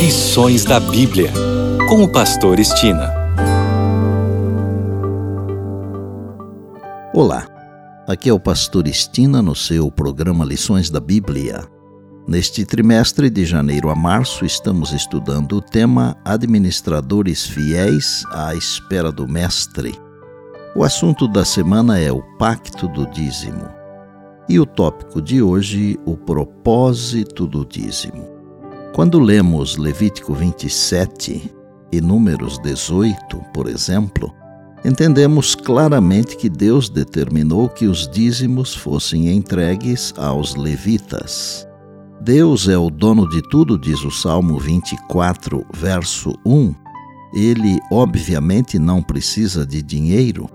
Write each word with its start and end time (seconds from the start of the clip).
Lições 0.00 0.64
da 0.64 0.80
Bíblia, 0.80 1.30
com 1.86 2.02
o 2.02 2.10
Pastor 2.10 2.58
Estina. 2.58 3.12
Olá, 7.12 7.46
aqui 8.08 8.30
é 8.30 8.32
o 8.32 8.40
Pastor 8.40 8.88
Estina 8.88 9.42
no 9.42 9.54
seu 9.54 9.90
programa 9.90 10.42
Lições 10.42 10.88
da 10.88 11.00
Bíblia. 11.00 11.68
Neste 12.26 12.64
trimestre, 12.64 13.28
de 13.28 13.44
janeiro 13.44 13.90
a 13.90 13.94
março, 13.94 14.46
estamos 14.46 14.94
estudando 14.94 15.58
o 15.58 15.60
tema 15.60 16.16
Administradores 16.24 17.44
Fiéis 17.44 18.24
à 18.32 18.54
Espera 18.54 19.12
do 19.12 19.28
Mestre. 19.28 19.94
O 20.74 20.82
assunto 20.82 21.28
da 21.28 21.44
semana 21.44 21.98
é 21.98 22.10
o 22.10 22.22
Pacto 22.38 22.88
do 22.88 23.06
Dízimo. 23.10 23.68
E 24.48 24.58
o 24.58 24.64
tópico 24.64 25.20
de 25.20 25.42
hoje, 25.42 26.00
o 26.06 26.16
propósito 26.16 27.46
do 27.46 27.66
dízimo. 27.66 28.29
Quando 28.94 29.18
lemos 29.18 29.76
Levítico 29.76 30.34
27 30.34 31.52
e 31.92 32.00
Números 32.00 32.58
18, 32.58 33.38
por 33.52 33.68
exemplo, 33.68 34.34
entendemos 34.84 35.54
claramente 35.54 36.36
que 36.36 36.48
Deus 36.48 36.88
determinou 36.88 37.68
que 37.68 37.86
os 37.86 38.08
dízimos 38.08 38.74
fossem 38.74 39.28
entregues 39.28 40.12
aos 40.16 40.54
levitas. 40.54 41.66
Deus 42.20 42.68
é 42.68 42.76
o 42.76 42.90
dono 42.90 43.28
de 43.28 43.40
tudo, 43.48 43.78
diz 43.78 44.04
o 44.04 44.10
Salmo 44.10 44.58
24, 44.58 45.64
verso 45.72 46.32
1. 46.44 46.74
Ele, 47.34 47.78
obviamente, 47.90 48.78
não 48.78 49.02
precisa 49.02 49.64
de 49.64 49.82
dinheiro, 49.82 50.50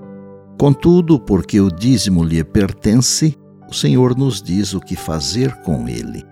Contudo, 0.57 1.19
porque 1.19 1.59
o 1.59 1.69
dízimo 1.69 2.23
lhe 2.23 2.41
pertence, 2.41 3.37
o 3.69 3.73
Senhor 3.73 4.17
nos 4.17 4.41
diz 4.41 4.73
o 4.73 4.79
que 4.79 4.95
fazer 4.95 5.53
com 5.63 5.87
ele. 5.89 6.23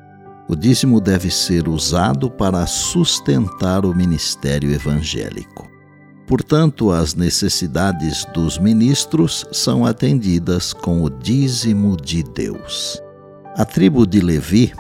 O 0.48 0.56
dízimo 0.56 1.00
deve 1.00 1.32
ser 1.32 1.70
usado 1.70 2.30
para 2.30 2.68
sustentar 2.68 3.86
o 3.86 3.96
ministério 3.96 4.72
evangélico. 4.74 5.72
Portanto, 6.28 6.92
as 6.92 7.16
necessidades 7.16 8.26
dos 8.34 8.58
ministros 8.58 9.46
são 9.52 9.86
atendidas 9.86 10.74
com 10.74 11.04
o 11.04 11.10
dízimo 11.10 11.96
de 11.98 12.24
Deus. 12.24 13.02
A 13.56 13.66
tribo 13.66 14.06
de 14.06 14.20
Levi, 14.20 14.74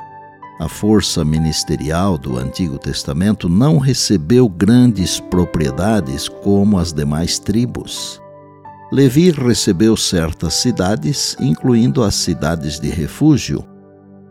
a 0.59 0.67
força 0.67 1.23
ministerial 1.23 2.17
do 2.17 2.38
Antigo 2.38 2.78
Testamento, 2.78 3.47
não 3.47 3.78
recebeu 3.78 4.50
grandes 4.50 5.19
propriedades 5.19 6.28
como 6.28 6.78
as 6.78 6.94
demais 6.94 7.39
tribos. 7.39 8.22
Levi 8.91 9.31
recebeu 9.31 9.97
certas 9.97 10.53
cidades, 10.56 11.36
incluindo 11.39 12.03
as 12.03 12.16
cidades 12.16 12.80
de 12.80 12.89
refúgio, 12.89 13.64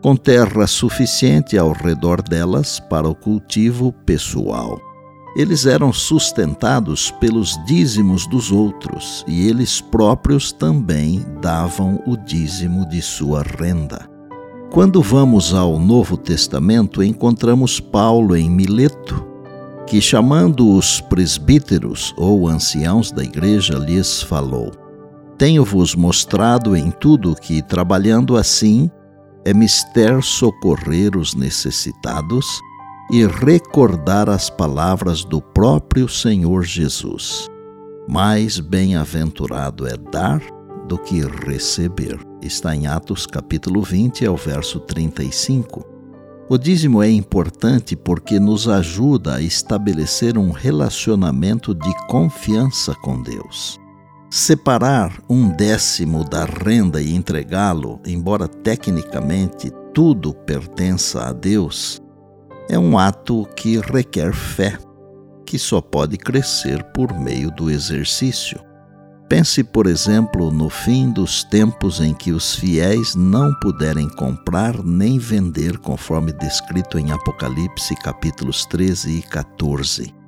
com 0.03 0.17
terra 0.17 0.67
suficiente 0.67 1.57
ao 1.57 1.71
redor 1.71 2.21
delas 2.21 2.77
para 2.77 3.07
o 3.07 3.15
cultivo 3.15 3.93
pessoal. 4.05 4.77
Eles 5.33 5.65
eram 5.65 5.93
sustentados 5.93 7.09
pelos 7.09 7.57
dízimos 7.65 8.27
dos 8.27 8.51
outros 8.51 9.23
e 9.25 9.47
eles 9.47 9.79
próprios 9.79 10.51
também 10.51 11.25
davam 11.41 12.03
o 12.05 12.17
dízimo 12.17 12.85
de 12.89 13.01
sua 13.01 13.43
renda. 13.43 14.09
Quando 14.69 15.01
vamos 15.01 15.53
ao 15.53 15.79
Novo 15.79 16.17
Testamento, 16.17 17.01
encontramos 17.01 17.79
Paulo 17.79 18.35
em 18.35 18.49
Mileto, 18.49 19.25
que, 19.87 20.01
chamando 20.01 20.69
os 20.69 20.99
presbíteros 20.99 22.13
ou 22.17 22.49
anciãos 22.49 23.09
da 23.09 23.23
igreja, 23.23 23.75
lhes 23.75 24.21
falou: 24.21 24.69
Tenho-vos 25.37 25.95
mostrado 25.95 26.75
em 26.75 26.91
tudo 26.91 27.35
que, 27.35 27.61
trabalhando 27.61 28.35
assim, 28.35 28.91
é 29.45 29.53
mister 29.53 30.21
socorrer 30.21 31.17
os 31.17 31.35
necessitados 31.35 32.45
e 33.11 33.25
recordar 33.25 34.29
as 34.29 34.49
palavras 34.49 35.23
do 35.23 35.41
próprio 35.41 36.07
Senhor 36.07 36.63
Jesus. 36.63 37.49
Mais 38.07 38.59
bem-aventurado 38.59 39.87
é 39.87 39.97
dar 39.97 40.41
do 40.87 40.97
que 40.97 41.21
receber. 41.45 42.19
Está 42.41 42.75
em 42.75 42.87
Atos 42.87 43.25
capítulo 43.25 43.81
20, 43.81 44.25
ao 44.25 44.35
verso 44.35 44.79
35. 44.79 45.85
O 46.49 46.57
dízimo 46.57 47.01
é 47.01 47.09
importante 47.09 47.95
porque 47.95 48.39
nos 48.39 48.67
ajuda 48.67 49.35
a 49.35 49.41
estabelecer 49.41 50.37
um 50.37 50.51
relacionamento 50.51 51.73
de 51.73 51.93
confiança 52.07 52.93
com 52.95 53.21
Deus. 53.21 53.79
Separar 54.35 55.21
um 55.29 55.47
décimo 55.47 56.27
da 56.27 56.43
renda 56.43 56.99
e 56.99 57.13
entregá-lo, 57.13 57.99
embora 58.03 58.47
tecnicamente 58.47 59.71
tudo 59.93 60.33
pertença 60.33 61.29
a 61.29 61.31
Deus, 61.31 62.01
é 62.67 62.79
um 62.79 62.97
ato 62.97 63.47
que 63.55 63.77
requer 63.77 64.33
fé, 64.33 64.75
que 65.45 65.59
só 65.59 65.79
pode 65.79 66.17
crescer 66.17 66.83
por 66.95 67.13
meio 67.13 67.51
do 67.51 67.69
exercício. 67.69 68.59
Pense, 69.29 69.63
por 69.63 69.85
exemplo, 69.85 70.49
no 70.49 70.67
fim 70.67 71.11
dos 71.11 71.43
tempos 71.43 72.01
em 72.01 72.11
que 72.11 72.31
os 72.31 72.55
fiéis 72.55 73.13
não 73.13 73.53
puderem 73.59 74.09
comprar 74.15 74.83
nem 74.83 75.19
vender, 75.19 75.77
conforme 75.77 76.33
descrito 76.33 76.97
em 76.97 77.11
Apocalipse 77.11 77.95
capítulos 77.97 78.65
13 78.65 79.19
e 79.19 79.21
14. 79.21 80.22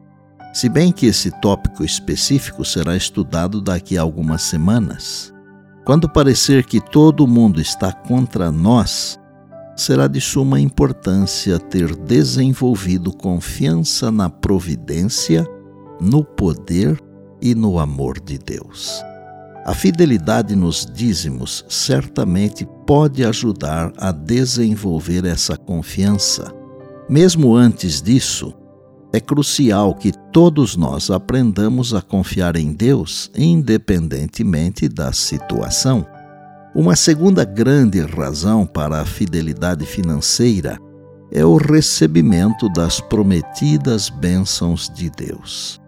Se 0.56 0.70
bem 0.70 0.90
que 0.90 1.08
esse 1.08 1.32
tópico 1.42 1.84
específico 1.84 2.64
será 2.64 2.96
estudado 2.96 3.60
daqui 3.60 3.98
a 3.98 4.02
algumas 4.02 4.42
semanas. 4.42 5.34
Quando 5.84 6.08
parecer 6.08 6.64
que 6.64 6.80
todo 6.80 7.28
mundo 7.28 7.60
está 7.60 7.92
contra 7.92 8.50
nós, 8.54 9.20
será 9.76 10.08
de 10.08 10.22
suma 10.22 10.58
importância 10.58 11.60
ter 11.60 11.94
desenvolvido 11.94 13.12
confiança 13.12 14.10
na 14.10 14.30
providência, 14.30 15.46
no 16.00 16.24
poder 16.24 17.04
e 17.42 17.54
no 17.54 17.78
amor 17.78 18.18
de 18.18 18.38
Deus. 18.38 19.04
A 19.66 19.74
fidelidade 19.74 20.56
nos 20.56 20.86
dízimos 20.86 21.66
certamente 21.68 22.66
pode 22.88 23.26
ajudar 23.26 23.92
a 23.98 24.10
desenvolver 24.10 25.26
essa 25.26 25.58
confiança. 25.58 26.50
Mesmo 27.10 27.54
antes 27.54 28.02
disso, 28.02 28.54
é 29.16 29.20
crucial 29.20 29.94
que 29.96 30.12
todos 30.32 30.76
nós 30.76 31.10
aprendamos 31.10 31.94
a 31.94 32.02
confiar 32.02 32.58
em 32.58 32.74
Deus, 32.74 33.32
independentemente 33.34 34.90
da 34.90 35.14
situação. 35.14 36.06
Uma 36.76 36.98
segunda 36.98 37.46
grande 37.46 38.02
razão 38.02 38.66
para 38.66 39.00
a 39.00 39.06
fidelidade 39.06 39.86
financeira 39.86 40.78
é 41.32 41.46
o 41.46 41.56
recebimento 41.56 42.68
das 42.70 43.00
prometidas 43.00 44.10
bênçãos 44.10 44.92
de 44.94 45.10
Deus. 45.10 45.80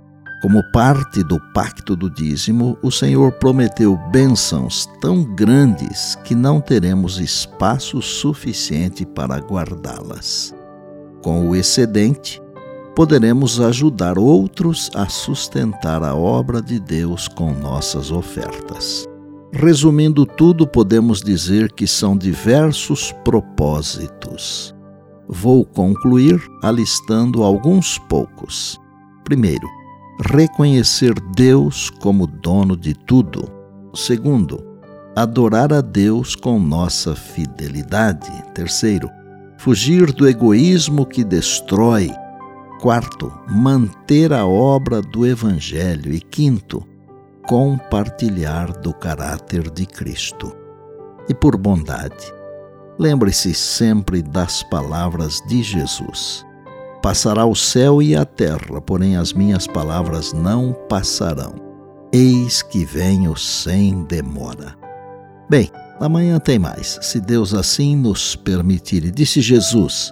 Como 0.41 0.63
parte 0.71 1.21
do 1.23 1.37
pacto 1.53 1.95
do 1.95 2.09
dízimo, 2.09 2.77
o 2.81 2.91
Senhor 2.91 3.33
prometeu 3.33 3.97
bênçãos 4.09 4.87
tão 5.01 5.23
grandes 5.35 6.15
que 6.23 6.33
não 6.33 6.61
teremos 6.61 7.19
espaço 7.19 8.01
suficiente 8.01 9.05
para 9.05 9.39
guardá-las. 9.39 10.55
Com 11.21 11.49
o 11.49 11.55
excedente, 11.55 12.41
poderemos 12.97 13.61
ajudar 13.61 14.17
outros 14.17 14.89
a 14.95 15.07
sustentar 15.07 16.01
a 16.01 16.15
obra 16.15 16.59
de 16.59 16.79
Deus 16.79 17.27
com 17.27 17.53
nossas 17.53 18.09
ofertas. 18.09 19.05
Resumindo 19.53 20.25
tudo, 20.25 20.65
podemos 20.65 21.21
dizer 21.21 21.71
que 21.73 21.85
são 21.85 22.17
diversos 22.17 23.13
propósitos. 23.23 24.73
Vou 25.29 25.63
concluir 25.63 26.41
alistando 26.63 27.43
alguns 27.43 27.99
poucos. 27.99 28.79
Primeiro, 29.23 29.67
reconhecer 30.31 31.13
Deus 31.35 31.91
como 31.91 32.25
dono 32.25 32.75
de 32.75 32.95
tudo. 32.95 33.47
Segundo, 33.93 34.65
adorar 35.15 35.71
a 35.71 35.81
Deus 35.81 36.35
com 36.35 36.59
nossa 36.59 37.13
fidelidade. 37.13 38.31
Terceiro, 38.55 39.07
fugir 39.55 40.11
do 40.11 40.27
egoísmo 40.27 41.05
que 41.05 41.23
destrói. 41.23 42.11
Quarto, 42.81 43.31
manter 43.47 44.31
a 44.31 44.45
obra 44.45 45.01
do 45.01 45.25
Evangelho. 45.25 46.13
E 46.13 46.19
quinto, 46.19 46.83
compartilhar 47.47 48.71
do 48.73 48.93
caráter 48.93 49.69
de 49.69 49.85
Cristo. 49.85 50.55
E 51.29 51.33
por 51.33 51.57
bondade, 51.57 52.33
lembre-se 52.97 53.53
sempre 53.53 54.21
das 54.21 54.63
palavras 54.63 55.41
de 55.47 55.61
Jesus 55.61 56.47
Passará 57.01 57.45
o 57.45 57.55
céu 57.55 58.01
e 58.01 58.15
a 58.15 58.25
terra, 58.25 58.81
porém 58.81 59.15
as 59.15 59.31
minhas 59.31 59.67
palavras 59.67 60.33
não 60.33 60.73
passarão. 60.89 61.55
Eis 62.11 62.61
que 62.61 62.83
venho 62.83 63.33
sem 63.37 64.03
demora. 64.03 64.75
Bem, 65.49 65.69
amanhã 65.99 66.39
tem 66.39 66.57
mais, 66.57 66.99
se 67.01 67.21
Deus 67.21 67.53
assim 67.53 67.95
nos 67.95 68.35
permitir. 68.35 69.05
E 69.05 69.11
disse 69.11 69.39
Jesus: 69.41 70.11